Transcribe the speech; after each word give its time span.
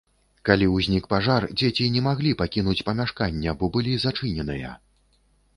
Калі 0.47 0.67
ўзнік 0.75 1.03
пажар, 1.13 1.45
дзеці 1.61 1.85
не 1.97 2.01
маглі 2.07 2.31
пакінуць 2.41 2.77
памяшкання, 2.89 3.55
бо 3.61 3.71
былі 3.77 3.93
зачыненыя. 4.07 4.77